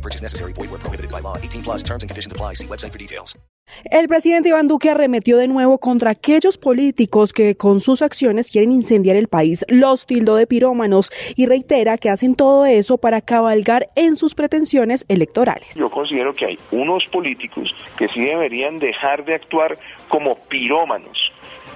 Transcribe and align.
No 0.00 0.02
purchase 0.02 0.22
necessary. 0.22 0.54
Void 0.54 0.70
where 0.70 0.80
prohibited 0.80 1.10
by 1.10 1.20
law. 1.20 1.36
18 1.36 1.62
plus 1.62 1.82
terms 1.82 2.02
and 2.02 2.08
conditions 2.08 2.32
apply. 2.32 2.54
See 2.54 2.66
website 2.66 2.92
for 2.92 2.98
details. 2.98 3.36
El 3.84 4.08
presidente 4.08 4.48
Iván 4.48 4.66
Duque 4.66 4.90
arremetió 4.90 5.36
de 5.36 5.46
nuevo 5.46 5.78
contra 5.78 6.10
aquellos 6.10 6.58
políticos 6.58 7.32
que 7.32 7.56
con 7.56 7.80
sus 7.80 8.02
acciones 8.02 8.50
quieren 8.50 8.72
incendiar 8.72 9.14
el 9.14 9.28
país. 9.28 9.64
Los 9.68 10.06
tildó 10.06 10.34
de 10.36 10.46
pirómanos 10.46 11.12
y 11.36 11.46
reitera 11.46 11.96
que 11.96 12.10
hacen 12.10 12.34
todo 12.34 12.66
eso 12.66 12.98
para 12.98 13.20
cabalgar 13.20 13.88
en 13.94 14.16
sus 14.16 14.34
pretensiones 14.34 15.04
electorales. 15.08 15.76
Yo 15.76 15.88
considero 15.88 16.34
que 16.34 16.46
hay 16.46 16.58
unos 16.72 17.04
políticos 17.12 17.72
que 17.96 18.08
sí 18.08 18.20
deberían 18.20 18.78
dejar 18.78 19.24
de 19.24 19.34
actuar 19.34 19.78
como 20.08 20.34
pirómanos 20.48 21.30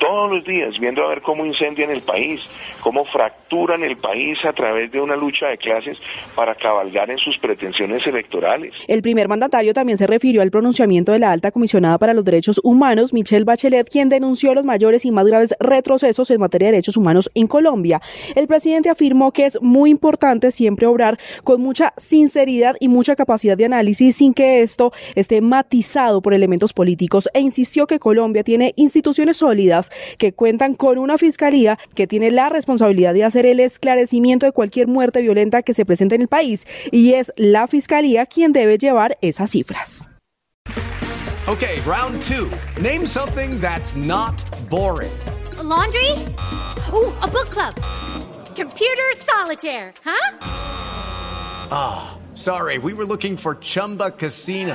todos 0.05 0.31
los 0.31 0.45
días 0.45 0.79
viendo 0.79 1.03
a 1.03 1.09
ver 1.09 1.23
cómo 1.23 1.47
incendian 1.47 1.91
el 1.91 2.03
país, 2.03 2.41
cómo 2.81 3.05
fracturan 3.07 3.83
el 3.83 3.97
país 3.97 4.39
a 4.45 4.53
través 4.53 4.93
de 4.93 5.01
una 5.01 5.17
lucha 5.17 5.47
de 5.47 5.57
clases 5.57 5.97
para 6.35 6.55
cabalgar 6.55 7.11
en 7.11 7.17
sus 7.17 7.39
pretensiones 7.39 8.07
electorales. 8.07 8.75
El 8.87 9.01
primer 9.01 9.29
mandatario 9.29 9.73
también 9.73 9.97
se 9.97 10.07
refirió 10.07 10.43
al 10.43 10.51
pronunciamiento 10.51 11.13
de 11.13 11.21
la 11.21 11.33
alta 11.33 11.51
comisionada 11.51 11.97
para 11.97 12.13
los 12.13 12.23
derechos 12.23 12.61
humanos, 12.63 13.15
Michelle 13.15 13.45
Bachelet, 13.45 13.89
quien 13.89 14.11
denunció 14.11 14.55
los 14.55 14.65
mayores 14.65 15.07
y 15.07 15.11
más 15.11 15.27
graves 15.27 15.55
retrocesos 15.59 16.31
en 16.31 16.41
materia 16.41 16.67
de 16.67 16.73
derechos 16.73 16.99
humanos 16.99 17.31
en 17.35 17.47
Colombia. 17.47 18.03
El 18.35 18.47
presidente 18.47 18.91
afirmó 18.91 19.33
que 19.33 19.47
es 19.47 19.59
muy 19.63 19.89
importante 19.89 20.51
siempre 20.51 20.87
obrar 20.87 21.19
con 21.45 21.63
mucha 21.63 21.95
sinceridad 21.97 22.77
y 22.79 22.89
mucha 22.89 23.17
capacidad 23.17 23.57
de 23.57 23.65
análisis 23.65 24.17
sin 24.17 24.35
que 24.35 24.61
esto 24.61 24.93
esté 25.15 25.41
matizado 25.41 26.21
por 26.21 26.35
elementos 26.35 26.75
políticos 26.75 27.27
e 27.33 27.41
insistió 27.41 27.87
que 27.87 27.99
Colombia 27.99 28.45
tiene 28.45 28.75
instituciones 28.77 29.39
sólidas 29.39 29.91
que 30.19 30.33
cuentan 30.33 30.75
con 30.75 30.99
una 30.99 31.19
fiscalía 31.19 31.79
que 31.95 32.07
tiene 32.07 32.31
la 32.31 32.49
responsabilidad 32.49 33.15
de 33.15 33.25
hacer 33.25 33.47
el 33.47 33.61
esclarecimiento 33.61 34.47
de 34.47 34.53
cualquier 34.53 34.87
muerte 34.87 35.21
violenta 35.21 35.63
que 35.63 35.75
se 35.75 35.85
presente 35.85 36.15
en 36.15 36.23
el 36.23 36.29
país 36.29 36.67
y 36.91 37.15
es 37.15 37.33
la 37.37 37.67
fiscalía 37.67 38.27
quien 38.27 38.53
debe 38.53 38.79
llevar 38.79 39.19
esas 39.21 39.51
cifras. 39.51 40.09
Okay, 41.47 41.79
round 41.83 42.23
two. 42.23 42.51
Name 42.81 43.05
something 43.05 43.61
that's 43.61 43.95
not 43.97 44.43
boring. 44.71 45.13
A 45.59 45.63
laundry? 45.63 46.11
Ooh, 46.91 47.13
a 47.21 47.29
book 47.29 47.51
club. 47.51 47.75
Computer 48.57 49.13
solitaire, 49.19 49.93
huh? 50.03 50.39
Ah, 51.71 52.17
oh, 52.17 52.35
sorry, 52.35 52.79
we 52.79 52.95
were 52.95 53.05
looking 53.05 53.37
for 53.37 53.57
Chumba 53.57 54.11
Casino. 54.13 54.75